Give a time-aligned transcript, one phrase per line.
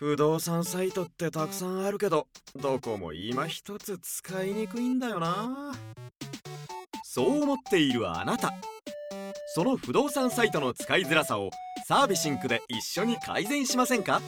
[0.00, 5.74] 不動産サイトってたくさんあるけどどこも今一つ使いにくいんだよな。
[7.04, 8.54] そう思っているあなた。
[9.54, 11.50] その不動産サイトの使いづらさを
[11.86, 14.22] サービシンクで一緒に改善しませんか？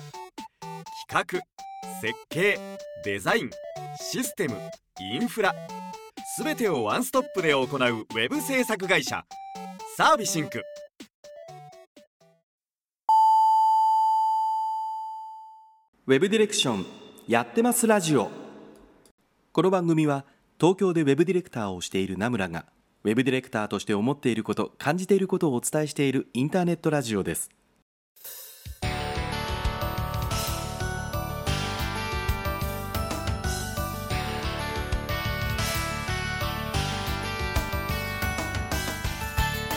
[1.08, 1.40] 企画
[2.02, 2.58] 設計
[3.02, 3.50] デザイン
[3.96, 4.58] システム
[5.00, 5.54] インフラ。
[6.36, 9.24] 全てをワンストップで行うウェブ制作会社
[9.96, 10.62] サービシンク。
[16.04, 16.86] ウェブディレクション
[17.28, 18.28] やってますラジオ。
[19.52, 20.24] この番組は
[20.60, 22.64] 東京でウェブディレクターをしている名村が
[23.04, 27.50] ウェブディレクターとして思っていること感じていることをお伝えしているインターネットラジオです。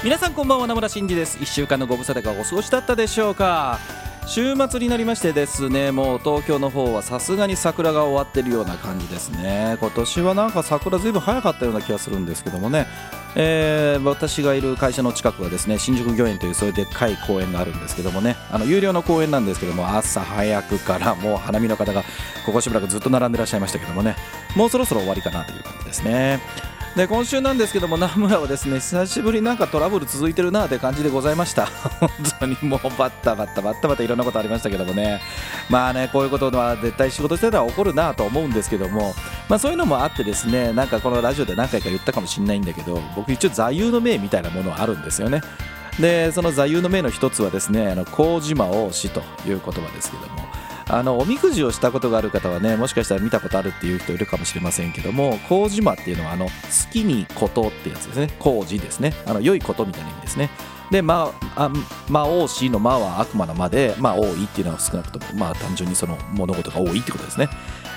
[0.04, 1.38] 皆さんこんばんは名村真司です。
[1.38, 3.78] 1週間のご無沙汰がお過ごしだったでしょうか？
[4.28, 9.78] 週末になりましてですねもう東京の方はさすがに桜が終わってるような感じですね。
[9.80, 12.88] 今年はなんか桜ずいぶん早かったような気がするんですけどもね、
[13.36, 18.36] えー、私がいる会社の近くはですね新宿御苑というそういうでっかい公園があるんですけどもね。
[18.52, 22.04] あの有料の公園なんですけども朝早くからもう花見の方が
[22.46, 24.16] ここしばらくずっと並んでらっしゃいましたけどもね。
[24.56, 26.42] もうそろそろ終わりかなという感じですね。
[26.96, 31.66] で今週なんですけども名村はですね久しぶりなんかトラブル続いてるなって感じでございました。
[32.00, 35.22] 本当にもうバッタバッタバッタバタいろんなことありましたけどもね。
[35.70, 39.14] まあねこういうことは絶対仕事してたら起こるなと思うんですけども。
[39.50, 45.42] まあそういうのもあってですねなんかこのラジオで何回か言ったかもしれないんだけど僕一応座右の銘みたいなものはあるんですよね。
[46.00, 50.55] でその座右の銘の一つはですねあの麹魔王子という言葉ですけども。
[50.88, 56.52] あのおみくじをしたことがある方はねもしかしたら見たことあるっていう人いるかもしれませんけども麹間っていうのはあの好
[56.92, 58.30] きにことってやつですね。
[58.40, 59.14] 麹ですね。
[59.26, 60.50] あの良いことみたいな意味ですね。
[60.92, 61.72] でまあ
[62.10, 67.50] 魔王氏の魔は悪魔の魔でまあ多いっていうのは少なくともまあ単純にその物事が多いってことですね。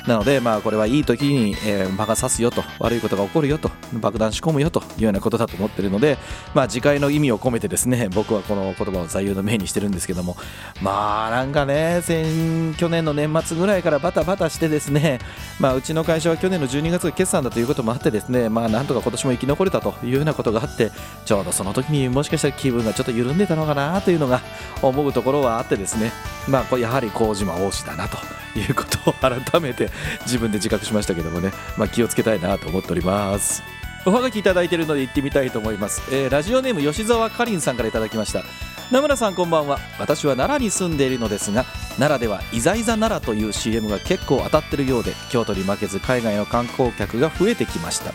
[0.08, 6.16] なのでまあこれはいい時に、えー、魔が差すよと悪いことが起こるよと爆弾仕込むよというようなことだと思ってるので
[6.54, 10.36] まあ次回の意味を込めてですね僕はこの言葉を座右の銘にしてるんですけども
[10.80, 15.18] まあなんかね先去年の年末ぐらいからバタバタしてですね
[15.60, 20.90] まあうちの会社は去年の12月が決算だということもあってですねまあなんとか今年も生き残れたというようなことがあって
[21.26, 24.40] ちょうどその時にもしかしたら気分がちょっと緩んでたのかなというのが
[24.80, 26.12] 思うところはあってですね
[26.48, 28.16] まあやはり麹島王子だなと
[28.56, 29.90] いうことを改めて
[30.22, 33.62] 自分で自覚しましたけどもね、まあ、気をつけたいなと思っております。
[34.06, 38.42] おはがきいただいているので行ってみたいと思います、えー、ラジオネーム吉沢かりんさんからいただきました。
[38.90, 39.78] 名村さんこんばんは。
[39.98, 41.64] 私は奈良に住んでいるのですが
[41.98, 48.14] 奈良では「いざいざ奈良」という CM が結構当たってるようで京都に負けず海外の観光客が増えてきました。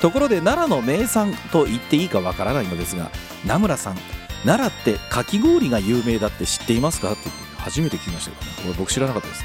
[0.00, 3.10] ところで奈良の名産と言っていいかわからないのですが
[3.44, 3.98] 名村さん
[4.44, 7.12] 奈良ってかき氷が有名だって知っていますか？
[7.12, 8.56] って初めて聞きましたけどね。
[8.62, 9.44] これ僕知らなかったです。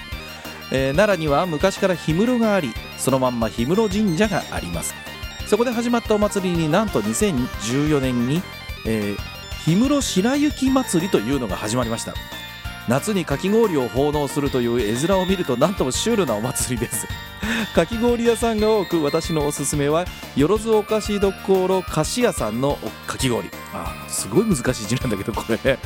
[0.72, 4.94] えー、奈良には昔から氷室がありそのまんま氷室神社があります。
[5.48, 8.42] そこで始まったお祭りになんと2014年に、
[8.86, 9.18] えー、
[9.66, 12.14] 氷室白雪祭りというのが始まりました。
[12.88, 17.08] 夏にかき氷を奉納するという絵面を見るとなんともシュールなお祭りです。
[17.74, 23.50] かき氷屋さんが多く私のおすすめはよろずお菓子どころ菓子屋さんのかき氷。
[23.74, 25.60] あすごい難しい字なんだけどこれ、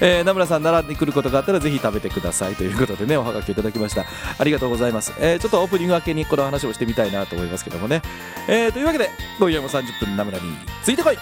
[0.00, 4.04] えー、名村さん奈良に来ることがあったらぜひ食べてくださいということでねおはがきをいただきました。
[4.38, 8.02] ありがとうございます、えー、ちょっとオープニング明けにこの話をしてみたいなと思いますけどもね、
[8.48, 10.44] えー、というわけで今夜も30分名村に
[10.82, 11.18] ついてこい。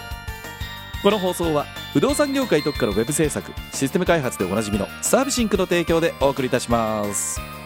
[1.02, 7.57] この放送は不動産業界特化のウェブ制作システム開発でおなじみのサービシンクの提供でお送りいたします。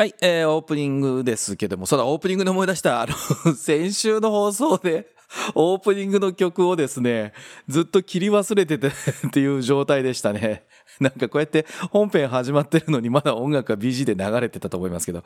[0.00, 3.14] はい、えー、オープニングですけども、その、オープニングで思い出した、あの
[3.54, 5.08] 先週の放送で、
[5.54, 7.34] オープニングの曲をですね、
[7.68, 8.86] ずっと切り忘れてて
[9.28, 10.64] っていう状態でしたね。
[11.00, 15.22] なんかこうやって本編始まってるのにまだ音楽が BG で流れてたと思いますけど、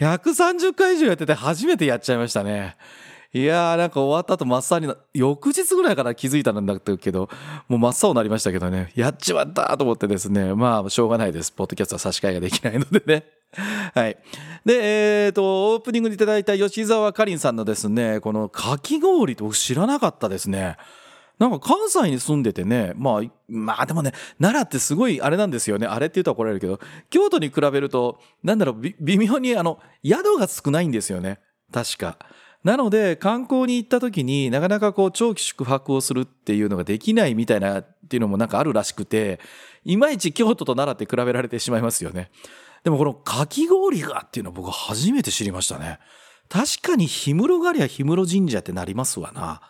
[0.00, 2.76] 130回以上やってて初めてやっちゃいましたね。
[3.32, 7.28] いやーなんか終わった後真っ青にな、翌日ぐらいから気づいたんだけど、
[7.68, 11.52] もう真っ青になりましたけどね、やっちまったと思ってですね、まあしょうがないです。
[11.52, 13.36] ポッドキャストは差し替えができないのでね。
[13.94, 14.18] はい。
[14.64, 20.76] で、えっ、ー、と、オープニングでいただいた吉沢かりんさんのですね、このかき氷って僕知らなかったですね。
[21.38, 25.86] なんか関西に住んでてね、まあ、まあでもね、奈良ってすごいあれなんですよね。
[25.86, 26.80] あれって言うと怒られるけど、
[27.10, 31.40] 京都に比べると、なんだろう、微妙にあの、宿が少ないんですよね。
[31.72, 32.18] 確か。
[32.64, 39.38] なので、観光に行った時になかなかこう長期宿泊をするっていうのができないみたいなっていうのもなんかあるらしくて、
[39.84, 42.30] いまいち京都と奈良って比べられてしまいますよね。
[42.82, 45.98] でもこのかき氷がっていうのは僕初めて知りましたね。
[46.48, 49.60] 確かに氷室がりゃ氷室神社ってなりますわな。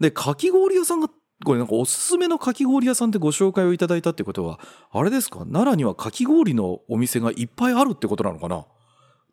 [0.00, 1.08] で、かき氷屋さんが
[1.44, 4.60] これなんかおすすめのかき氷屋さんってご紹介をいただいたってことは、
[4.92, 5.38] あれですか？
[5.40, 8.66] 奈良にはかき氷のお店がいっぱいあるってことなのかな？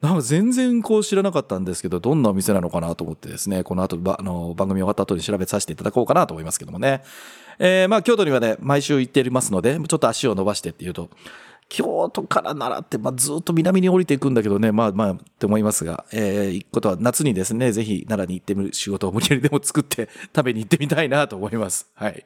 [0.02, 7.02] なんか全然こう知らなかったんですけど、どんなお店なのかなと思ってですね、この後あの番組終わった後に調べさせていただこうかなと思いますけどもね。
[7.60, 11.10] えー、まあ京都にはね、毎週行っておりますので、ちょっと足を伸ばしてっていうと、
[11.70, 21.90] 京都から奈良って、まあ、ずっと南に降りていくんだけどね、まあまあって思いますが、えー、行くことは夏にですね、ぜひ奈良に行ってみる仕事を無理やりでも作って 食べに行ってみたいなと思います。
[21.96, 22.26] はい。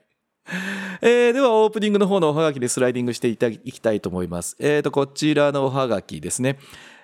[1.01, 4.55] えー、ではオープニングの方のおはがきでスライディングしていきたいと思います。
[4.59, 6.59] えーと、こちらのおはがきですね。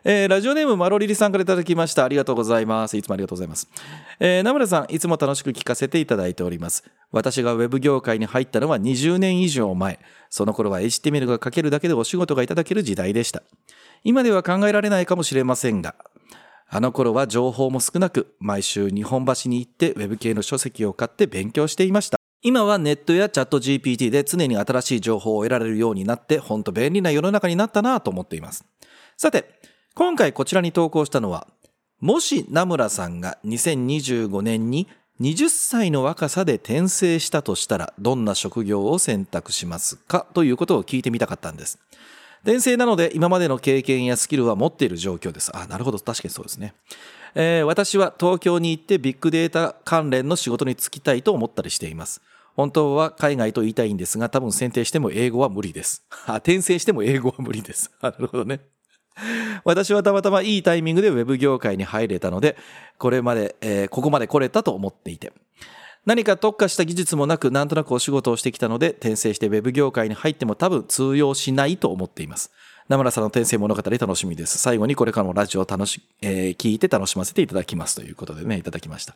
[0.09, 2.06] えー、ラジオネームマロリリさんからいただきました。
[2.06, 2.95] ありがとうございます。
[2.95, 3.68] いつもありがとうございます。
[4.21, 6.86] えー、名村さん、いつも楽しく聞かせていただいております。
[7.12, 10.00] 私がウェブ業界に入ったのは20年以上前。
[10.30, 13.44] その頃は HTML が書けるだけでお仕事がいただける時代でした。
[14.06, 15.94] 今では考えられないかもしれませんが、
[16.69, 22.18] あの頃は情報も少なく、毎週日本橋に行ってウェブ系の書籍を買って勉強していました。
[22.42, 28.63] 今はネットやチャット GPT で常に新しい情報を得られるようになって、ほんと便利な世の中になったなと思っています。
[29.18, 29.57] さて、
[29.97, 31.47] 今回こちらに投稿したのは、
[32.01, 34.88] もし名村さんが2025年に
[35.19, 40.27] 20歳の若さで転生したとしたらどんな職業を選択しますか？
[40.35, 41.79] ということを聞いてみたかったんです。
[42.44, 45.49] 転生なので今までの経験やスキルは持っている状況です。
[45.57, 45.97] あ、なるほど。
[45.97, 46.75] 確かにそうですね。
[47.33, 52.21] えー、私は東京に行ってビッグデータ関連の仕事に就きたいと思ったりしています。
[52.55, 56.03] 本当は海外と言いたいんですが、多分選定しても英語は無理です。
[56.27, 57.89] あ、転生しても英語は無理です。
[57.99, 58.59] なるほどね。
[59.63, 62.57] 私はたまたまいいタイミングでウェブ業界に入れたので、
[62.97, 65.33] これまで、えー、ここまで来れたと思っていて。
[66.05, 72.51] 何か特化した技術もなく、なんとなくお仕事をしてきたので、転生してウェブ業界に入っても多分通用しないと思っています。
[72.87, 74.57] 名村さんの転生物語楽しみです。
[74.59, 79.15] 最後にこれからもラジオを楽し、えー、聞いて楽しませていただきますということでね、いただきました。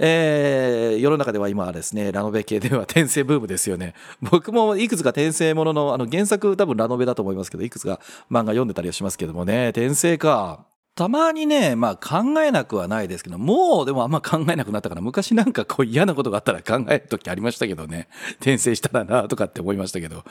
[0.00, 3.94] えー、世の中では今はですね、ラノベ系では転生ブームですよね。
[4.20, 10.71] 僕もいくつか転生ものの、あの原作多分ラノベだと思いますけど、いくつか漫画読んでたりはしますけどもね、転生か。
[10.94, 18.08] たまにね、まあ考えなくはないですけど、もうでもあんま考えなくなったから、昔なんかこう嫌なことがあったら考える時ありましたけどね。
[18.40, 20.22] 転生したらなとかって思いましたけど。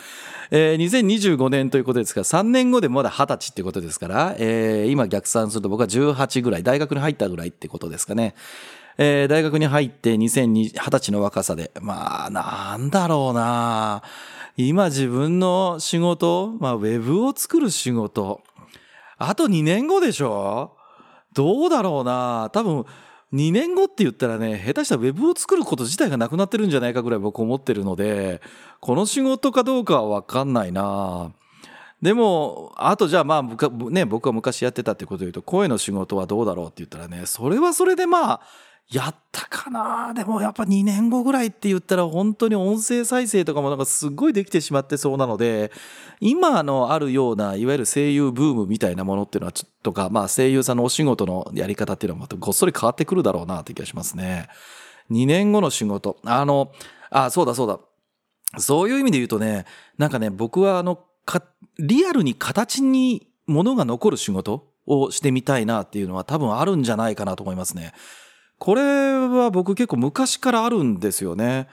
[0.52, 8.36] えー、2025年ということですから、3年後でまだ20歳ってことですから、えー、今逆算すると僕は18ぐらい、大学に入ったぐらいってことですかね。
[9.00, 14.04] えー、大学に入って2020歳の若さで、まあ、なんだろうな
[14.58, 18.42] 今自分の仕事、まあ、ウェブを作る仕事、
[19.22, 20.76] あと2年後でしょ？
[21.34, 22.50] どうだろうな。
[22.54, 22.86] 多分、
[23.34, 28.42] 2年後って言ったらね、下手したらウェブを作ること自体がなくなってるんじゃないかぐらい僕思ってるので、
[28.82, 31.32] この仕事かどうかはわかんないな。
[32.02, 38.42] でも、あとじゃあまあ、ね、僕は昔やってたってことで言うと、声の仕事はどうだろうって言ったらね、それはそれでまあ、
[38.92, 45.72] やったかなでもやっぱ2年後ぐらいって言ったら本当に音声再生とかもなんかすごいできてしまってそうなので、
[46.20, 54.50] 今のあるようないわゆる声優ブームみたいなものっていうのはちょっとか、まあ声優さんのお仕事のやり方っていうのはまたごっそり変わってくるだろうなって気がしますね。
[55.10, 56.18] 2年後の仕事。
[56.26, 56.74] あの、
[57.10, 57.80] あ、そうだそうだ。
[58.60, 59.66] そういう意味で言うとね、
[59.98, 61.44] なんかね、僕はあの、か、
[61.80, 67.94] リアルに形に物が残る仕事をしてみたいなっていうのは多分あるんじゃないかなと思いますね。
[68.62, 71.68] これは僕結構昔からあるんですよね。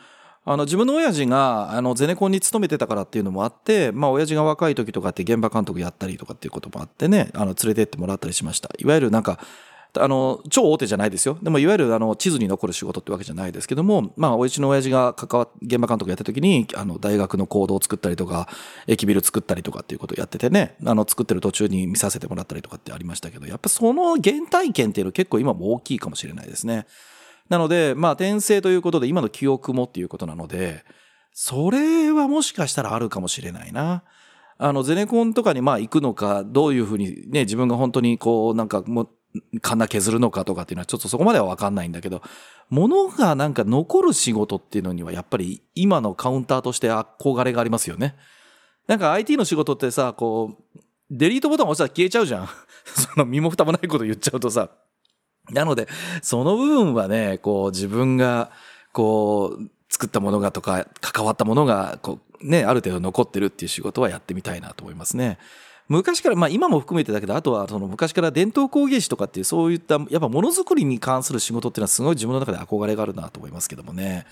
[0.46, 8.70] あの自分の親父があのゼネコンに勤めてたからっていうのもあって、まあ親父が若い時とかって現場監督やったりとかっていうこともあってね、あの連れてってもらったりしました。
[8.78, 9.38] いわゆるなんか
[9.94, 11.38] あの、超大手じゃないですよ。
[11.42, 18.48] でも、いわゆる、あの、地図に残る仕事ってわけじゃないですけども、まあ、おうちの親父が関わ、現場監督やった時に、あの、大学の行動を作ったりとか、
[18.86, 26.86] 駅ビル作ったりとかっていうことをやっててね、あの、作ってる途中に見させてもらったりとかってありましたけど、やっぱその原体験っていうのは結構今も大きいかもしれないですね。
[27.48, 30.84] なので、まあ、転生ということで、今の記憶もっていうことなので、
[31.32, 34.02] それはもしかしたらあるかもしれないな。
[34.58, 39.08] あの、ゼネコンとかにまあ行くのか、どういうふうにね、自分が本当にこう、なんかも、
[39.60, 42.22] かな削るのかとかっていうのはちょっとそこまではわかんないんだけど、
[42.70, 48.16] 物がなんか残る仕事っていうのにはやっぱり今のカウンターとして憧れがありますよね。
[48.86, 50.80] なんか IT の仕事ってさ、こう、
[51.10, 52.48] デリートボタン押したら消えちゃうじゃん。
[52.84, 54.70] その身も蓋もないこと言っちゃうとさ。
[55.50, 55.88] なので、
[56.22, 58.50] その部分はね、こう自分が、
[58.92, 65.38] こう、作ったものがとか、関わったものが、こう、ね、ある程度残ってるっていう仕事はやってみたいなと思いますね。
[65.88, 74.26] 昔から、まあ今も含めてだけど、あとはその昔から伝統工芸士とかっていうそういった、やっぱものづくりに関する仕事っていうのはすごい自分の中で憧れがあるなと思いますけどもね。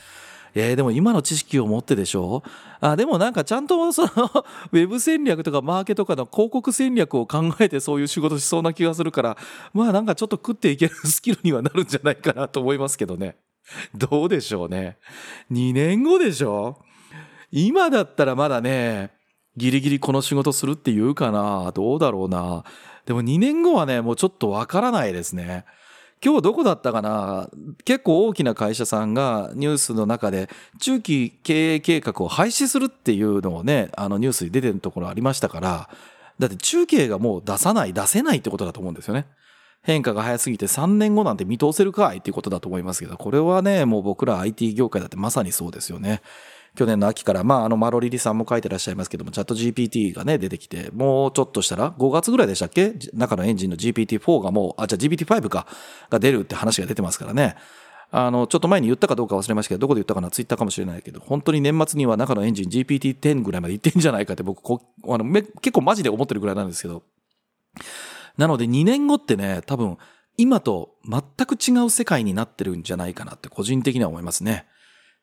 [0.58, 2.42] えー、でも今の知識を持ってでしょ？
[2.80, 4.08] あ、でもなんかちゃんとその
[4.72, 9.36] ウェブ戦略とかマーケとかの広告戦略を考えてそういう仕事しそうな気がするから、
[9.74, 13.36] まあなんかちょっと食っていけるスキルにはなるんじゃないかなと思いますけどね。
[13.94, 14.96] どうでしょうね。
[15.52, 16.78] 2年後でしょ？
[17.50, 19.10] 今だったらまだね、
[19.56, 21.72] ギリギリこの仕事するって言うかな？
[21.72, 22.64] どうだろうな？
[23.06, 25.64] でも2年後はね、もうちょっとわからないですね。
[26.24, 27.48] 今日どこだったかな？
[27.84, 30.48] 結構大きな会社さんがニュースの中で
[30.80, 35.90] 中期経営計画を廃止するっていうのをね、あのニュースに出てるところありましたから、
[36.38, 39.26] だって中継がもう出さない、出せないってことだと思うんですよね。
[39.82, 46.22] 変化が早すぎて3年後なんて見通せるかいっていうことだと思いますけど、これはね、もう僕ら IT 業界だってまさにそうですよね。
[46.76, 52.94] 去年の秋から、まあ、あの、マロリリさんも書いてらっしゃいますけども、チャット GPT がね、出てきて、もうちょっとしたら、5月ぐらいでしたっけ？
[53.12, 55.66] 中のエンジンの GPT-4 がもう、あ、じゃあ GPT-5 か、
[56.10, 57.56] が出るって話が出てますからね。
[58.12, 67.02] あの、ちょっと前に言ったかどうか忘れましたけど、どこで言ったかな、ツイッターかもしれないけど、本当に年末には中のエンジン GPT-10 ぐらいまで行ってんじゃないかって僕こ、あのめ、結構マジで思ってるぐらいなんですけど。
[68.36, 69.96] なので2年後ってね、多分、
[70.36, 74.66] 今と全く違う世界になってるんじゃないかなって個人的には思いますね。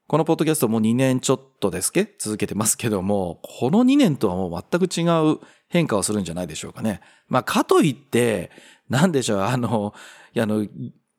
[0.05, 2.13] このポッドキャストもう2年ちょっとですけ？
[2.19, 6.99] 続けてますけども、この2年とはもう全く違う変化をするんじゃないでしょうかね。
[7.29, 8.51] まあ、かといって、
[8.89, 9.93] なんでしょう、あの、
[10.37, 10.67] あの、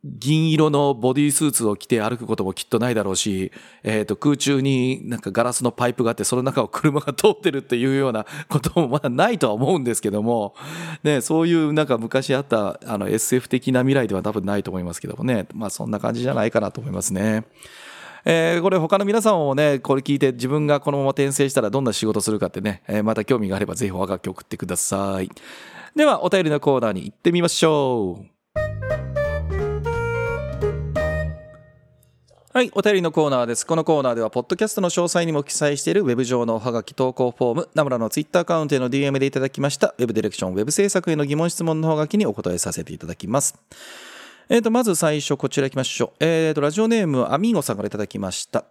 [0.05, 3.53] 銀色のボディスーツを着て歩くこともきっとないだろうし、
[3.85, 10.55] えっ、ー、と、空中になんかガラスのパイプがあって、その中を車が通ってるっていうようなこともまだないとは思うんですけども、
[11.03, 17.45] ね、そういうなんか昔あった、あの SF 的な未来では多分ないと思いますけどもね、まあそんな感じじゃないかなと思いますね。
[18.27, 25.31] えー、これ他の皆さんもね、これ聞いて自分がこのまま転生したらどんな仕事するかってね、えー、また興味があればぜひおはがき送ってください。
[25.95, 28.35] では、お便りのコーナーに行ってみましょう。
[32.53, 33.67] はい、お便りのコーナーです。
[33.67, 43.57] このコーナーでは、ポッドキャストの詳細にも記載しているウェブ上のおはがき投稿フォーム、ナムラのツイッターアカウントへの DM でいただきました、ウェブディレクション、ウェブ制作への疑問質問のおはがきにお答えさせていただきます。
[44.49, 46.25] えっ、ー、と、まず最初、こちら行きましょう。
[46.25, 48.67] えっ、ー、と、ラジオネーム、アミーゴさんからいただきました。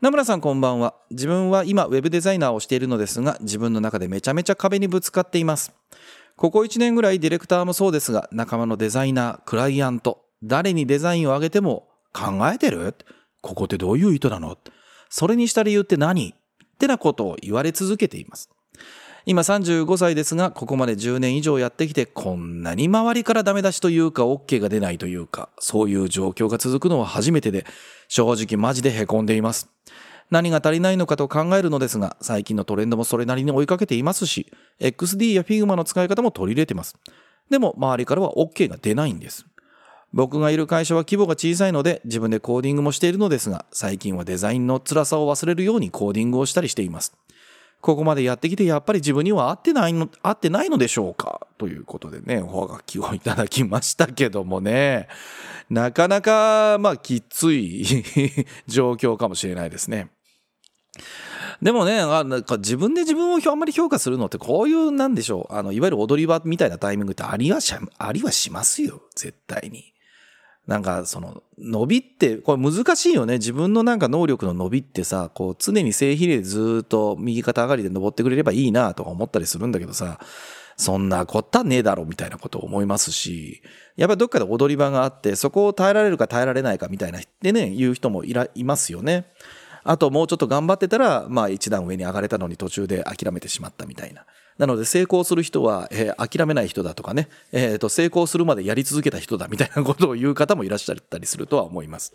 [0.00, 0.94] 名村さんこんばんは。
[1.12, 5.72] 自分は今、ウェブデザイナーをしているのですが、自分の中でめちゃめちゃ壁にぶつかっています。
[6.36, 12.96] ここ1年ぐらいディレクターもそうですが、仲間のデザイナー、クライアント、誰にデザインを上げても考えてる？
[13.42, 14.58] ここってどういう意図なの？
[15.08, 16.30] それにした理由って何？
[16.30, 18.50] ってなことを言われ続けています。
[19.24, 27.64] 今35歳ですが、ここまで10年以上やってきて、こんなに周りからダメ出しというか、OK が出ないというか、そういう状況が続くのは初めてで、
[28.08, 29.68] 正直マジで凹んでいます。
[30.30, 36.96] 何が足りないのかと考えるのですが、最近のトレンドもそれなりに追いかけていますし、XD や Figma の使い方も取り入れてます。
[37.48, 39.46] でも、周りからは OK が出ないんです。
[40.12, 47.14] 僕がいる会社は規模が小さいので自分でコーディングもしているのですが、最近はデザインの辛さを忘れるようにコーディングをしたりしています。
[47.82, 51.46] ここまでやってきてやっぱり自分には合ってないの、合ってないのでしょうか？
[51.58, 55.08] ということでね、おはがきをいただきましたけどもね、
[55.68, 58.04] なかなか、まあ、きつい
[58.68, 60.10] 状況かもしれないですね。
[61.60, 65.52] でもね、あなんか自分で自分をあんまり評価するのってこういうなんでしょう。
[65.52, 69.02] あの、いわゆる踊り場みたいなタイミングってありはし、ありはしますよ。
[69.16, 69.91] 絶対に。
[70.66, 80.20] なんかその伸びってこれ難しいよね自分のなんか能力の伸びってさこう常に正比例でずっと右肩上がりで登ってくれればいいなとか思ったりするんだけどさ
[80.76, 83.60] そんなこったねえだろみたいなことを思いますし
[83.96, 89.26] やっぱりどっかで踊り場があってそこを耐えられるか耐えられないかみたいなってね言う人もいらいますよね。
[89.84, 94.24] あともうちょっと頑張ってたらまあ一段上に上がれたのに途中で諦めてしまったみたいな。
[94.62, 102.12] なので成功する人は、えー、諦めない人だとかね、えー、と成功するまでやり続けた人だみたいなことを言う方もいらっしゃったりするとは思います。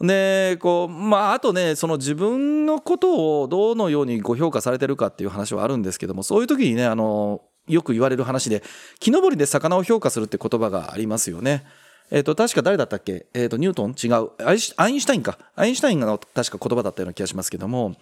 [0.00, 8.64] で、こう、まあ、あとね、その自分のことをどのようにご評価されてるかっていう話はあるんですけども、そういう時にね、あの、よく言われる話で、
[8.98, 11.64] 木登りで魚を評価するって言葉がありますよね。
[12.10, 13.26] えっ、ー、と、確か誰だったっけ？
[13.34, 13.92] えっ、ー、と、ニュートン？
[13.92, 14.30] 違う。
[14.44, 15.38] アインシュタインか。
[15.54, 17.94] アインシュタインが確か言葉だったような気がしますけども、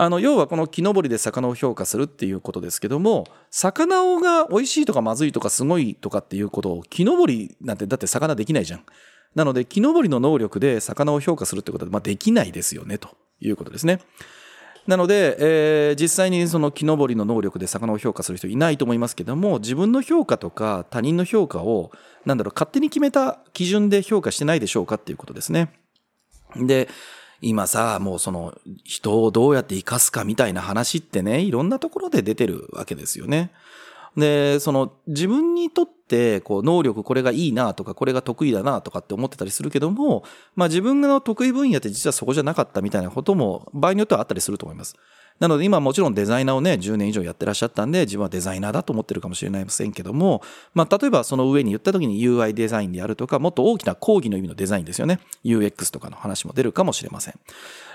[0.00, 8.84] あの要はこの木登りで魚を評価するっていうことですけども魚が美味しいとかまずいとかすごいとかっていうことを木登りなんてだって魚できないじゃん。
[9.34, 13.08] なので木登りの能力で魚を評価するってことは、まあ、できないですよねと
[13.40, 13.98] いうことですね。
[14.86, 21.90] なので、えー、実際にその木登りの能力で魚を評価する人いないと思いますけども自分の評価とか他人の評価を
[22.24, 25.72] なんだろう勝手に決めた基準で評価してないでしょうかっていうことですね。
[26.56, 26.88] で
[27.40, 33.52] 今さ、もうその人をどうやって生かすかみたいな話ってね、いろんなところで出てるわけですよね。
[34.16, 40.24] で、その自分にとってこう能力これがいいなとかこれが得意だなとかって思ってたりするけども、
[40.56, 44.96] まあ自分の得意分野って実はそこじゃなかったみたいなことも場合によってはあったりすると思います。
[45.40, 50.42] なので今もちろんデザイナーをね、10年以上やってらっしゃったんで、自分はデザイナーだと思ってるかもしれませんけども、
[50.74, 55.20] まあ例えばその上に言った時に UI デザインであるとか、もっと大きな講義の意味のデザインですよね。
[55.44, 57.34] UX とかの話も出るかもしれません。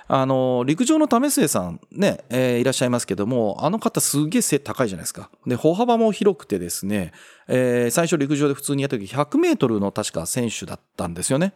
[0.07, 5.29] あの、陸上の為末さんね、えー、いらっしゃいますけども、あの方すげえ背高いじゃないですか。
[5.47, 7.13] で、歩幅も広くてですね、
[7.47, 11.53] えー、最初陸上で普通にやった時100メートルの確か選手だったんですよね。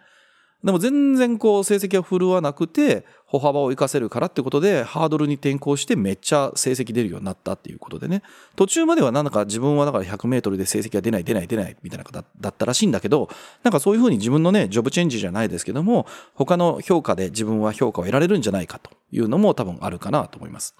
[0.63, 8.23] でも全然こう成績が振るわなくて歩幅を活かせるからってことでハードルに転向してめっちゃ成績出るようになったっていうことでね
[8.55, 13.29] 途中まではなんだか自分はだから100メートルで成績が出ない出ない出ないみたいな方だったらしいんだけど
[13.63, 20.75] なんかそういうふうに自分のねジョブチェンジじゃないですけども他の評価で自分は評価を得られるんじゃないかというのも多分あるかなと思います。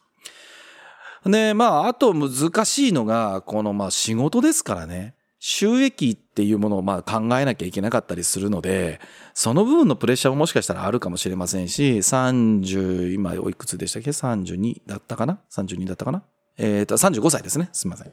[1.26, 5.17] で、まあ、あと難しいのが、このまあ仕事ですからね。
[5.40, 9.00] 収益っていうものをまあ考えなきゃいけなかったりするので、
[9.34, 16.24] その部分のプレッシャーももしかしたらあるかもしれませんし、30、今おいくつでしたっけ ?32 だったかな ?32 だったかな？
[16.58, 17.70] えっ、ー、と、35歳ですね。
[17.72, 18.12] すみません。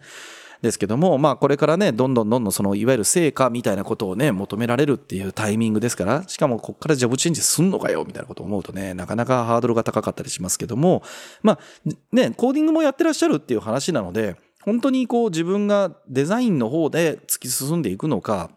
[0.60, 11.02] ですけども、まあこれからね、どんどんどんどんそのいわゆる成果みたいなことをね、求められるっていうタイミングですから、しかもこっからジョブチェンジすんのかよみたいなことを思うとね、なかなかハードルが高かったりしますけども、
[11.42, 11.58] まあ
[12.12, 18.50] ね、コーディングもやってらっしゃるっていう話なので、本当にこう自分がデザインの方で突き進んでいくのか、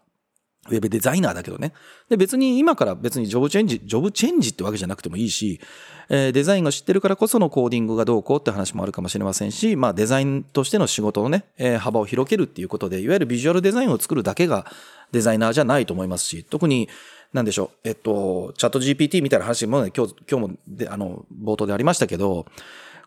[0.68, 1.72] ウェブデザイナーだけどね。
[2.08, 5.60] で、別に今から別にジョブチェンジ、ジョブチェンジってわけじゃなくてもいいし、
[6.08, 14.66] えー、デザインを知ってるからこそのコーディングがどうこうって話もあるかもしれませんし、まあデザインとしての仕事のね、えー、幅を広げるっていうことで、いわゆるビジュアルデザインを作るだけが
[15.12, 16.88] デザイナーじゃないと思いますし、特に、
[17.32, 22.46] なんでしょう、えっと、 ChatGPT みたいな話もね、今日、今日もで、あの、冒頭でありましたけど、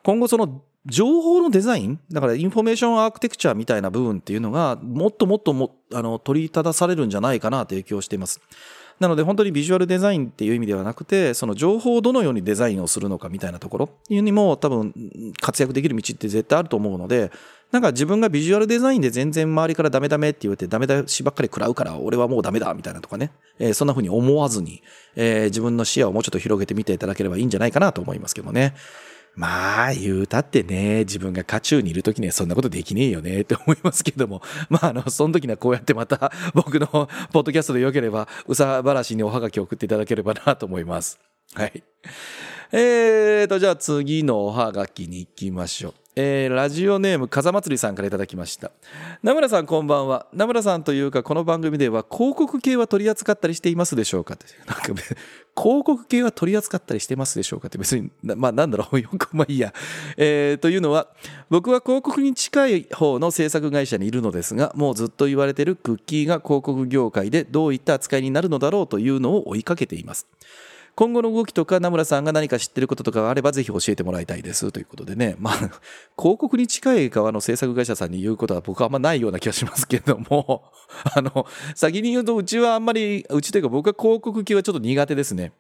[0.04, 8.42] 今後その情報のデザインだから information architecture みたいな部分っていうのがもっともっともあの取り沙汰されるんじゃないかなと予想しています。
[9.00, 14.94] なので本当にビジュアルデザインっていう意味ではなくて、その情報をどのようにデザインをするのかみたいなところにも多分
[15.42, 17.32] 活躍できる道って絶対あると思うので、
[17.72, 24.84] なんか自分がビジュアルデザインで全然周りからダメダメって言われてダメ出しばっかり食らうから俺はもうダメだみたいなとかね、えー、そんな風に思わずに、
[25.16, 28.76] えー、自分の視野をもうちょっと広げてみていただければいいんじゃないかなと思いますけどね。
[29.36, 41.20] まあ、言うたってね、自分が渦中にいる時にはそんなことできねえよねって思いますけども、 まあ、あの、その時にはこうやってまた 僕のポッドキャストでよければ、うさばらしにおはがきを送っていただければなと思います。
[41.54, 41.84] はい。
[42.74, 46.01] えーと、じゃあ次のおはがきに行きましょう。
[46.24, 48.70] えー、ラジオネーム風祭りさんからいただきました。
[49.24, 50.28] 名村さんこんばんは。
[50.32, 54.38] 名村さんというかこの番組では広告系は取り扱ったりしていますでしょうか？
[54.68, 57.70] なんか広告系は取り扱ったりしてますでしょうか？
[57.70, 59.00] って別にまあなんだろう？
[59.00, 59.74] よくまあいいや、
[60.16, 61.08] えー、というのは
[61.50, 70.28] 僕は広告に近い方の制作会社にいるのですがもうずっと言われているクッキーが広告業界でどういった扱いになるのだろうというのを追いかけています。
[71.02, 74.72] 今後の動きとか名村さんが何か知ってることとかがあればぜひ教えてもらいたいです。
[74.72, 80.64] ということでね、まあ、広告に近い側の制作会社さんに言うことは僕はあんまないような気がしますけれども、
[81.16, 85.54] あの、先に言うとうちはあんまり、うちというか僕は広告系はちょっと苦手ですね。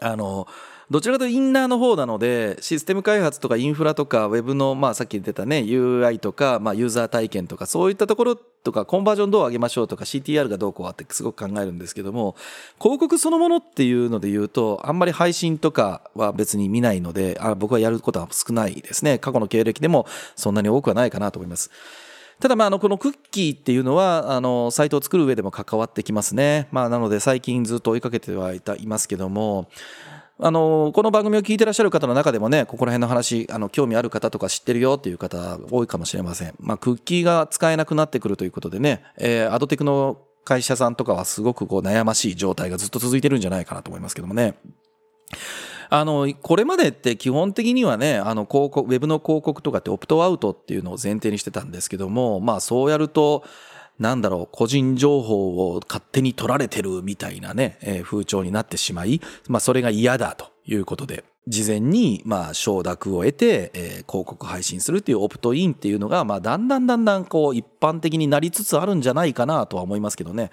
[0.00, 0.48] あの、
[0.88, 12.36] どちらかというとインナーの方なので、システム開発とかインフラとか、ウェブの、まあさっき出たね、UI とか、まあユーザー体験とか、そういったところとか、コンバージョンどう上げましょうとか、CTR がどうこうあってすごく考えるんですけども、
[12.80, 19.18] 広告そのものっていうので言うと、あんまり配信とかは別に見ないので、あ僕はやることは少ないですね。
[19.18, 21.72] 過去の経歴でもそんなに多くはないかなと思います。
[22.38, 26.68] ただまああのこのクッキーっていうのはあのサイトを作る上でも関わってきますね。
[26.70, 29.68] まあなので最近ずっと追いかけてはいたいますけども、
[30.38, 36.54] あの、この番組を聞いてらっしゃる方の中でもね、ここら辺の話、あの、興味ある方とか知ってるよっていう方多いかもしれません。
[36.60, 44.56] まあ、クッキーが使えなくなってくるということでね、えー、アドテクの会社さんとかはすごくこう悩ましい状態がずっと続いてるんじゃないかなと思いますけどもね。
[45.88, 53.44] あの、これまでって基本的にはね、あの、広告、ウェブの広告とかってオプトアウトっていうのを前提にしてたんですけども、まあそうやると、
[53.98, 70.50] なんだろう、個人情報を勝手に取られてるみたいなね、えー、風潮になってしまい、まあそれが嫌だということで、事前に、まあ、承諾を得て、えー、広告配信するっていうオプトインっていうのが、まあ、だんだんだんだん、こう、一般的になりつつあるんじゃないかなとは思いますけどね。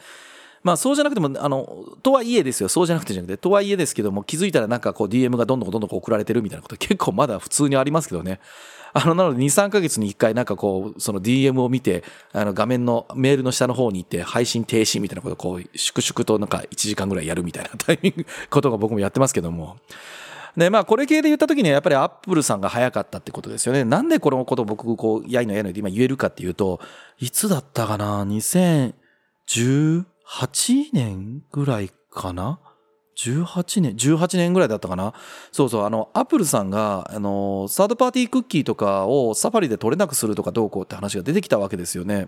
[0.61, 1.67] まあ、そうじゃなくても、あの、
[2.03, 2.69] とはいえですよ。
[2.69, 8.39] そうじゃなくてじゃなくて、とはいえですけども、気づいたらなんかこう、DM がどんどんどんどん送られてるみたいなこと結構まだ普通にありますけどね。
[8.93, 19.77] あの、なので2、3ヶ月に1回なんかこう、その DM を見て、あの画面のメールの下の方に行って配信停止みたいなことをこう、粛々となんか1時間ぐらいやるみたいな タイミング、ことが僕もやってますけども。
[20.55, 23.83] で、まあ、これ系で言った時にはやっぱりアップルさんが早かったってことですよね。
[23.83, 26.79] なんでこのこと僕、こう、やいのやいので今言えるかっていうと、
[27.19, 30.03] いつだったかな ?2018
[30.93, 32.59] 年ぐらいかな？
[33.23, 35.13] 18年、18年ぐらいだったかな？
[35.51, 42.27] そうそう、あの、アップルさんが、あの、サードパーティークッキーとかをサファリで取れなくするとかどうこうって話が出てきたわけですよね。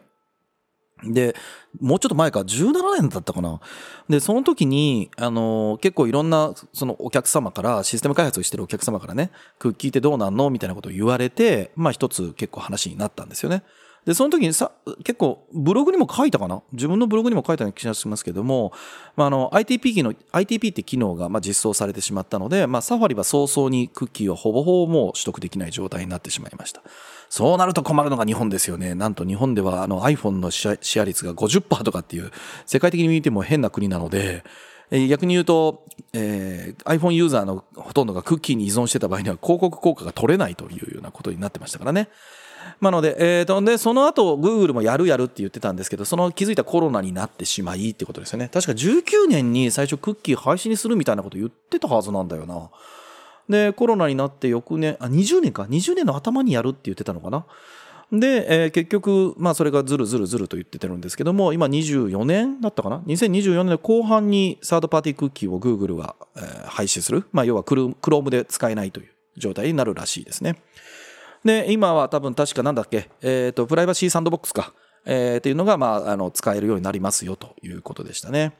[1.03, 1.35] で、
[1.81, 3.59] もうちょっと前か、17年だったかな？
[4.07, 10.49] で、その時に、あの、結構いろんな、そのお客様から、システム開発をしてるお客様からね、クッキーってどうなんの？
[10.49, 13.63] みたいなことを言われて、まあ一つ結構話になったんですよね。
[14.05, 14.71] で、その時にさ、
[15.03, 16.61] 結構、ブログにも書いたかな？
[16.71, 18.71] 自分のブログにも書いたような気がしますけども、
[19.15, 26.83] まあ、あの、ITP 機能、ITP って機能が、ま、実装されてしまったので、まあ、サファリは早々にクッキーをほぼほぼもう取得できない状態になってしまいました。
[27.29, 28.93] そうなると困るのが日本ですよね。
[28.93, 32.31] なんと日本では、あの、iPhone のシェア率が50%とかっていう、
[32.67, 34.43] 世界的に見ても変な国なので、
[34.91, 42.09] 逆に言うと、えー、iPhone ユーザーのほとんどがクッキーに依存してた場合には広告効果が取れないというようなことになってましたからね。
[42.79, 48.49] まあので、えー、と、で、その後、グーグルもやるやるって言ってたんですけど、その気づいたコロナになってしまいってことですよね。
[48.51, 52.69] 確か19年に最初クッキー廃止にするみたいなこと言ってたはずなんだよな。
[53.49, 57.45] で、コロナになって翌年、あ、20年か、20年の頭にやるって言ってたのかな。
[58.11, 67.25] で、えー、結局、まあそれがずるずるずると言っててるんですけども、今24年だったかな ?2024 年の後半にサードパーティークッキーを Google は、えー、廃止する。
[67.31, 70.61] まあ要は Chrome で使えないという状態になるらしいですね。
[71.45, 74.73] で、今は多分確かなんだっけ、えっ、ー、と、プライバシーサンドボックスか、
[75.05, 78.57] えー、っていうのが、まあ、あの、使えるようになりますよということでしたね。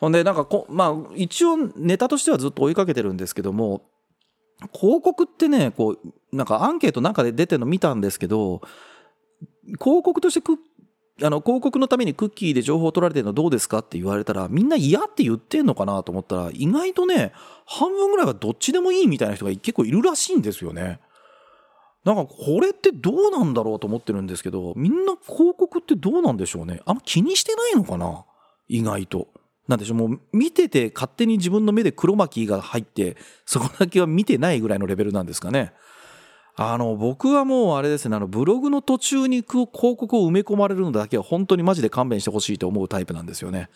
[0.00, 3.82] ほんで、なんかこ、まあ、一応ネタとしてはずっと追いかけてるんですけども、
[4.76, 8.62] 広告ってね、こう、なんかアンケートなんかで出てるの見たんですけど、
[9.80, 10.58] 広告としてク
[11.22, 17.32] あの、広告のためにクッキーで情報を取られてるのどうですかって言われたら、みんな嫌って言ってんのかなと思ったら、意外とね、
[17.66, 20.98] 半分ぐらいはどっちでもいいみたいな人が結構いるらしいんですよね。
[22.04, 26.80] なんかこれってどうなんだろうと思ってるんですけど、みんな広告ってどうなんでしょうね。
[26.84, 28.24] あんま気にしてないのかな？
[28.68, 29.28] 意外と。
[29.66, 35.72] なんでしょう、もう見てて勝手に自分の目で黒巻きが入って、そこだけは見てないぐらいのレベルなんですかね。
[36.56, 43.70] あの、僕はもうあれですね、あの、ブログの途中に広告を埋め込まれるのだけは本当にマジで勘弁してほしいと思うタイプなんですよね。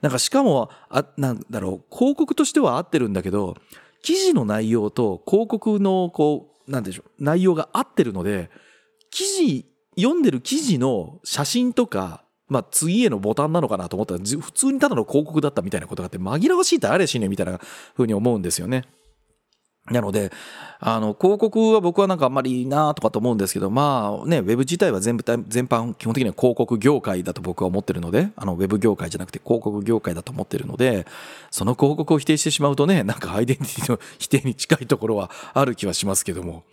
[0.00, 3.56] なんかしかも、あ、なんだろう、広告としては合ってるんだけど、
[4.02, 8.50] 記事の内容と広告のこう、なんでしょう、内容が合ってるので、
[9.10, 17.58] 記事、読んでる記事の写真とか、まあ、次へのボタンなのかなと思ったら、普通にただの広告だったみたいなことがあって、紛らわしいってあれしねみたいな
[17.94, 18.84] 風に思うんですよね。
[19.90, 20.32] なので、
[20.80, 31.06] あの、広告は僕はなんかあんまりいいなとかと思うんですけど、まあね、ウェブ自体は全部、全般、基本的には広告業界だと僕は思ってるので、あの、ウェブ業界じゃなくて広告業界だと思ってるので、
[31.50, 36.64] その広告を否定してしまうとね、なんかアイデンティティの 否定に近いところはある気はしますけども。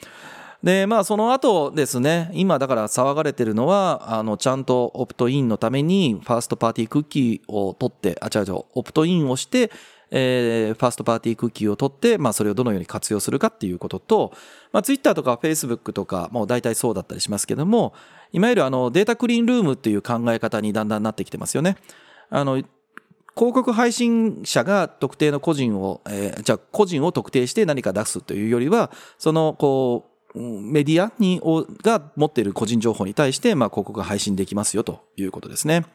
[0.63, 9.71] で、まあその後ですね、今だから騒がれてるのは、あの、ちゃんとオプトインのために、 first party cookie を取って、あ、違う違う、オプトインをして、
[10.15, 14.31] えー、 first party cookie を取って、まあ、それをどのように活用するかっていうことと、
[14.71, 17.93] まあ、ツイッターとかフェイスブックとか、もう大体そうだったりしますけども、
[18.31, 21.77] いわゆるあの、 data clean room っていう考え方にだんだんなってきてますよね。
[22.29, 22.57] あの、
[23.35, 31.41] 広告配信者が特定の個人を、えー、じゃあ個人を特定して何か出すというよりは、その、こう、メディアに、
[31.81, 35.85] が持っている個人情報に対して、まあ、広告が配信できますよということですね。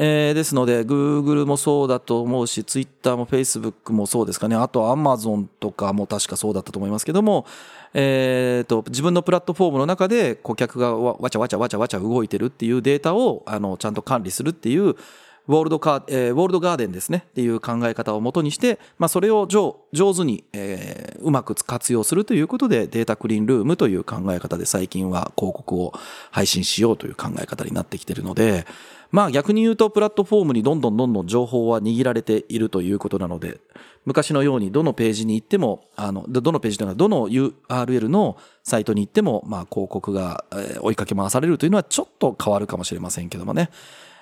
[0.00, 4.54] えー、ですので、Google もそうだと思うし、Twitter も Facebook もそうですかね。
[4.54, 7.46] あと Amazon とかも確かそうだったと思いますけども、
[7.94, 14.94] えー、と、自分のプラットフォームの中で顧客がわちゃわちゃわちゃわちゃ動いてるっていうデータを、あの、ちゃんと管理するっていう、
[15.48, 25.94] ウォールドカー、えー、ウォールドガーデンですねっていう考え方をもとにして、まあ、それを上上手に、えー、うまく活用するということでデータクリーンルームという考え方で最近は広告を
[26.30, 28.66] 配信しようという考え方になってきてるので、
[29.10, 33.60] まあ逆に言うとプラットフォームにどんどんどんどん情報は握られているということなので、
[34.04, 40.44] 昔のようにどのページに行っても、あの、どのページというのはどの URL のサイトに行っても、まあ広告が
[40.80, 43.70] 追いかけ回されるというのはちょっと変わるかもしれませんけどもね。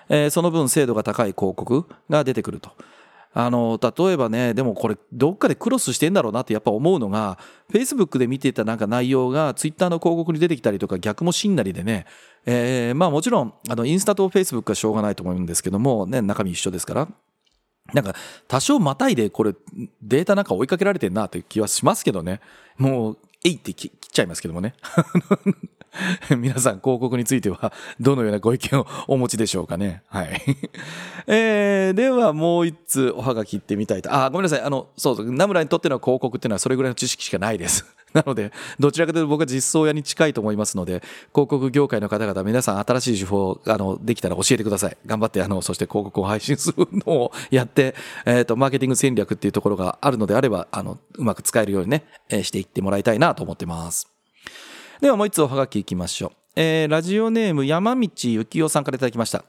[0.09, 2.71] えー、その分精度が高い広告が出てくると。
[3.39, 7.39] あの、例えばね、でもこれ、どっかでクロスしてんだろうなってやっぱ思うのが、
[7.71, 12.07] Facebook で見てたなんか内容が Twitter の広告に出てきたりとか逆もしんなりでね、
[12.47, 17.09] えー、まあもちろん、あの、インスタと Facebook はしょうがないと思うんですけども、ね、中身一緒ですから。
[17.93, 18.15] なんか、
[18.49, 19.55] 多少またいでこれ、
[20.01, 22.41] データなんか追いかけられてんなって気はしますけどね。
[22.79, 24.73] もう、えいって切っちゃいますけどもね。
[26.37, 30.03] 皆さん広告についてはどのようなご意見をお持ちでしょうかね。
[30.09, 30.41] はい。
[31.27, 34.15] えー、ではもう一通おはがき行ってみたいと。
[34.15, 34.61] あ、ごめんなさい。
[34.61, 37.85] あの、そうそう、ナムラにとっての広告っていうのはそれぐらいの知識しかないです。
[38.13, 41.03] なので、どちらかというと僕は実装屋に近いと思いますので、
[41.35, 44.97] 広告業界の方々、皆さん新しい手法、あの、できたら教えてください。
[45.05, 54.16] 頑張って、あの、そして広告を配信するのをやって、えっ、ー、と、マーケティング戦略っていうところがあるのであれば、あの、うまく使えるようにね、えー、していってもらいたいなと思ってます。
[55.01, 56.33] ではもう一つおはがきいきましょう。
[56.57, 59.45] えー、ラジオネーム山道幸雄さんからいただきました。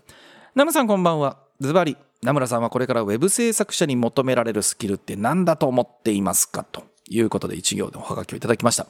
[0.56, 1.38] ナムさんこんばんは。
[1.62, 8.88] ズバリ、名村さんはこれからウェブ制作者に求められるスキルって何だと思っていますかということで一行でおはがきをいただきました。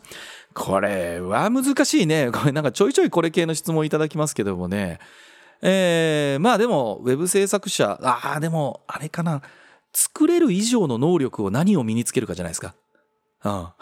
[0.55, 2.31] これは難しいね。
[2.33, 4.99] これなんかちょいちょいこれ系の質問いただきますけどもね。
[5.61, 9.41] えー、まあでも、ウェブ制作者、ああ、でも、あれかな。
[9.91, 12.75] 作れる以上の能力を何を身につけるかじゃないですか。
[13.47, 13.73] あ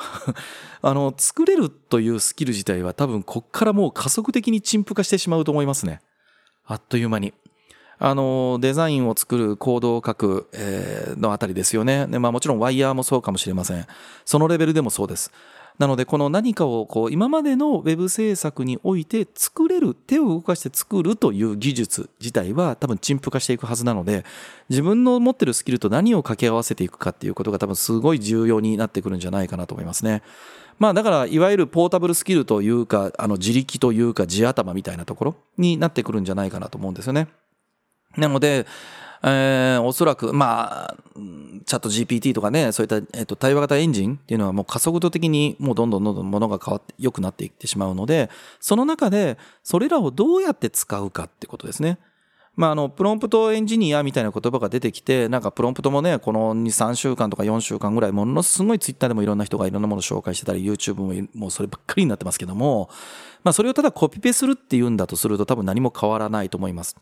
[0.82, 6.02] あ の作れるというスキル自体は多分こっからもう加速的に陳腐化してしまうと思いますね。
[6.66, 7.34] あっという間に。
[7.98, 12.08] あのデザインを作るコードを書く、えー、のあたりですよね。
[12.08, 13.88] でまあ、もちろんワイヤーもそうかもしれません。
[14.26, 15.32] そのレベルでもそうです。
[15.78, 24.24] なので、この何かをこう、今までのウェブ制作において作れる、手を動かして作るという技術自体は多分陳腐化していくはずなので、
[24.70, 30.22] 自分の持ってるスキルと何を掛け合わせていくかっていうことが多分すごい重要になってくるんじゃないかなと思いますね。
[30.80, 37.28] まあだから、いわゆるポータブルスキルというか、あの自力というか地頭みたいなところになってくるんじゃないかなと思うんですよね。
[38.18, 38.66] なので、
[39.24, 40.96] えー、おそらく、まあ、
[41.66, 51.98] チャット GPT とかね、そういった、えっ、と、対話型エンジンっていうのはもう加速度的にもうどんどんどんどんものが変わって、良くなっていってしまうので、その中で、それらをどうやって使うかってことですね。
[52.56, 62.90] まあ、あの、プロンプトエンジニアみたいな言葉が出てきて、なんかプロンプトもね、この2、3週間とか4週間ぐらい、ものすごいツイッターでもいろんな人がいろんなものを紹介してたり、YouTube ももうそればっかりになってますけども、
[63.44, 66.96] まあ、それをただコピペするっていうんだとすると多分何も変わらないと思います。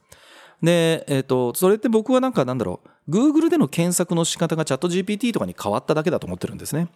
[0.63, 6.87] で、えっ、ー、と、それって僕はなんかなんだろう、Google での検索の仕方がチャット GPT とかに変わっただけだと思ってるんですね。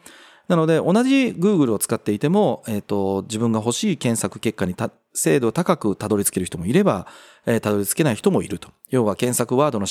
[0.47, 4.75] なので、同じ Google を使っていても、えっ、ー、と、自分が欲しい検索結果に
[5.13, 7.07] 精度高くたどり着ける人もいれば、
[7.45, 8.69] えー、たどり着けない人もいると。
[8.89, 9.85] 要は検索ワードの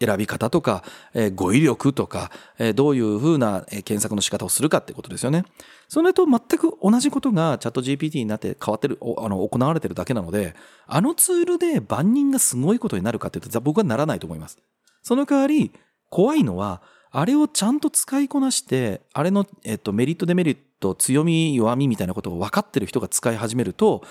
[0.00, 0.82] 選び方とか、
[1.14, 5.44] えー、語彙力とか、えー、どういうふうな検索の仕方をするかってことですよね。
[5.88, 10.54] それと全く同じことがチャット GPT になって変わってる、あの、行われてるだけなので、
[10.86, 14.58] あのツールで万人がすごいことになるかっていうと、僕はならないと思います。
[15.02, 15.72] その代わり、
[16.08, 16.82] 怖いのは、
[17.12, 24.02] あれをちゃんと使いこなして、あれの、えっと、メリットデメリット、強み、弱みみたいなことを分かってる人が使い始めると、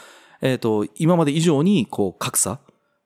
[0.41, 2.59] えっと、今まで以上に、こう、格差、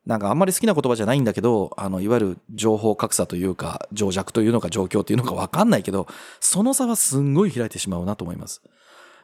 [0.05, 6.07] なんかあんまり好きな言葉じゃないんだけど、あの、いわゆる情報格差というか、情弱というのか状況というのかわかんないけど、
[6.41, 8.61] その差はすんごい開いてしまうなと思います。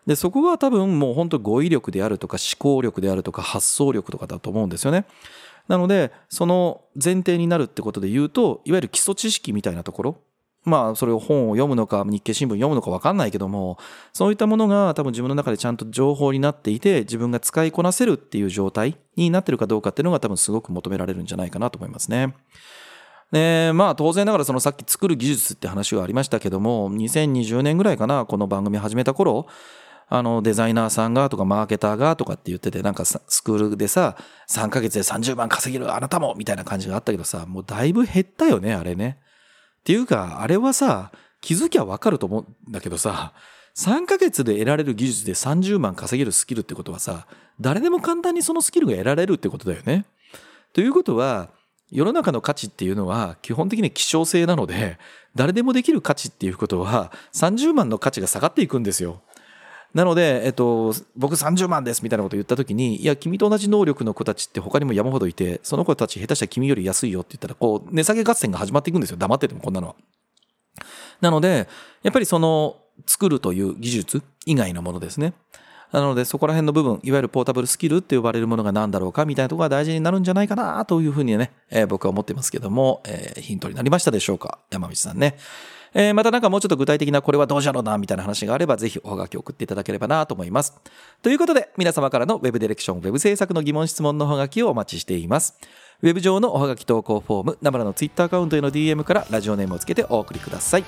[0.06, 5.06] で、そこは多分もう本当語彙力であるとか思考力であるとか発想力とかだと思うんですよね。
[5.68, 10.18] なので、その前提になるってことで言うと、いわゆる基礎知識みたいなところ、
[10.66, 13.78] まあ、それを本を読むのか、日経新聞読むのか分かんないけども、
[14.14, 22.36] そういったものが多分自分の中でちゃんと情報になっていて、自分が使いこなせるっていう状態になってるかどうかっていうのが多分すごく求められるんじゃないかなと思いますね。
[23.32, 29.48] で、まあ当然ながらそのさっき作る技術って話がありましたけども、2020年ぐらいかな、この番組始めた頃、
[30.12, 34.18] あのデザイナーさんがとかマーケターがとかって言ってて、なんかスクールでさ、
[34.50, 39.20] 3ヶ月で30万稼げるあなたもみたいな感じがあったけどさ、もうだいぶ減ったよね、あれね。
[39.80, 41.12] っていうか、あれはさ、
[41.42, 43.34] 気づきゃわかると思うんだけどさ、
[43.76, 47.28] 3ヶ月で得られる技術で30万稼げるスキルってことはさ、
[47.62, 50.06] 誰でも簡単にそのスキルが得られるってことだよね。
[50.74, 51.50] ということは、
[51.92, 55.00] 世の中の価値っていうのは基本的に希少性なので、
[55.36, 59.22] 誰でもできる価値っていうことは30万の価値が下がっていくんですよ。
[59.94, 69.18] なので、えっと、僕30万ですみたいなことを言ったときに、いや、君と同じ能力の子たちって他にも山ほどいて、その子たち下手したら君より安いよって言ったら、こう、値下げ合戦が始まっていくんですよ。
[69.18, 69.96] 黙っててもこんなのは。
[71.22, 71.68] なので、
[72.04, 75.34] やっぱりその、作るという技術以外のものですね。
[75.92, 85.38] なので、そこら辺の部分、いわゆるポータブルスキルって呼ばれるものが何だろうかみたいなところが大事になるんじゃないかなというふうにね、えー、僕は思ってますけども、えー、ヒントになりましたでしょうか山道さんね。
[85.94, 90.74] えー、またなんかもうちょっと具体的なこれはどうじゃろうな、みたいな話があれば、ぜひおはがき送っていただければなと思います。
[91.22, 95.58] ということで、皆様からの Web ディレクション、Web 制作の疑問質問のおはがきをお待ちしています。
[96.02, 100.86] ウェブ上のおはがき投稿フォーム、ナムラの Twitter アカウントへの DM からラジオネームをつけてお送りください。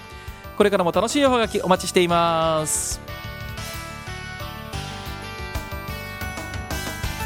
[0.58, 3.02] これからも楽しいおはがきお待ちしています。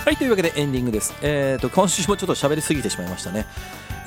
[0.05, 1.13] はい、というわけでエンディングです。
[1.21, 3.45] えっ、ー、と、今週もちょっと喋りすぎてしまいましたね。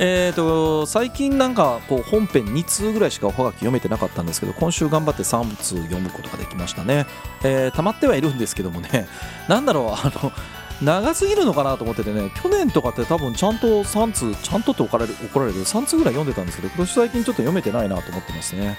[0.01, 7.07] えーと、最近なんかこう本編2通ぐらいしかおはがき読めてなかったんですけど今週頑張って3通読むことができましたね、
[7.43, 9.09] えー、溜まってはいるんですけどもね
[9.49, 10.33] なんだろうあの
[10.81, 18.77] 長すぎるのかなと思っててね去年とかって多分ちゃんと3通ちゃんとって怒られる怒られる3通ぐらい読んでたんですけど今年最近ちょっと読めてないなと思ってますね。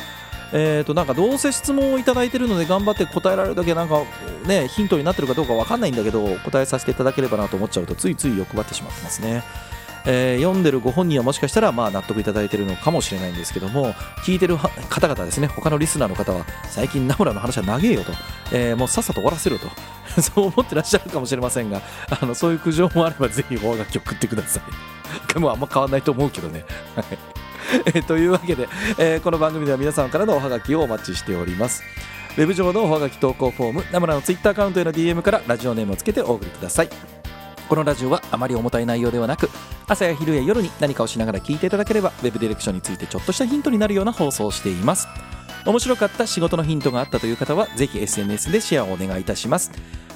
[0.51, 4.01] えーとなんかどうせ質問をいただいてるので頑張って答えられるだけなんか
[4.47, 9.43] ねヒントになってるかどうかわかんないんだけど答えさせていただければなと思っちゃうとついつい欲張ってしまってますね。
[10.05, 13.93] えー読んでるご本人はもしかしたらまあ納得いただいてるのかもしれないんですけども
[14.25, 15.47] 聞いてる方々ですね。
[15.47, 18.11] 他のリスナーの方は最近名村の話は長えよと、
[18.51, 19.67] えーもうさっさと終わらせろと。
[20.21, 25.33] そう思ってらっしゃるかもしれませんがあのそういう苦情もあればぜひおはがき送ってください。
[25.33, 26.65] で もあんま変わんないと思うけどね。
[27.93, 31.83] えというわけで、えーこの番組では皆さんからのおはがきをお待ちしております。
[32.37, 37.18] ウェブ上のおはがき投稿フォーム名村のツイッターアカウントへの DM からラジオネームをつけてお送りください。
[37.69, 39.49] このラジオはあまり重たい内容ではなく
[39.87, 45.07] 朝や昼や夜に何かをしながら聞いていただければウェブディレクションについてちょっとしたヒントになるような放送をしています。
[45.65, 49.71] 面白かった仕事のヒントがあったという方はぜひ SNS でシェアをお願いいたします。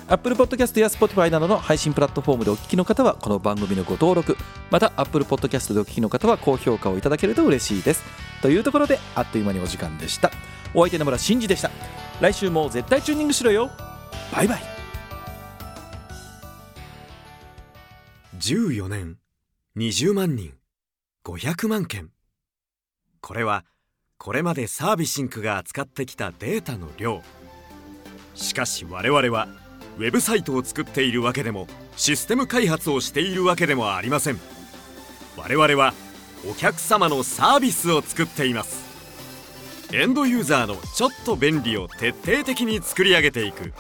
[0.08, 4.38] Apple Podcast や Spotify などの配信プラットフォームでお聞きの方はこの番組のご登録。
[4.72, 8.04] また Apple Podcast でお聞きの方は高評価をいただけると嬉しいです。
[8.42, 10.32] というところであっという間にお時間でした。
[10.74, 11.72] お相手の村真司でした。
[12.20, 13.70] 来週も絶対チューニングしろよ。
[14.34, 14.73] バイバイ。
[18.46, 19.20] 14年
[19.78, 20.52] 20万人
[21.24, 22.10] 500万件。
[23.22, 23.64] これは
[24.18, 27.22] これまでサービシンクが扱ってきたデータの量。
[28.36, 29.48] しかし我々は
[29.98, 34.40] ウェブサイトを作っているわけでもシステム開発をしているわけでもありません。
[35.38, 35.94] 我々は
[36.46, 38.84] お客様のサービスを作っています。
[39.94, 43.72] エンドユーザーのちょっと便利を徹底的に作り上げていく。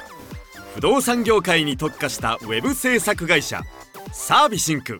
[0.73, 3.62] 不動産業界に特化したウェブ制作会社。
[4.12, 5.00] サービシンク。